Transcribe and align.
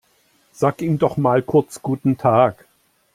Sag 0.51 0.81
ihm 0.81 0.97
doch 0.97 1.17
mal 1.17 1.43
kurz 1.43 1.83
guten 1.83 2.17
Tag. 2.17 2.65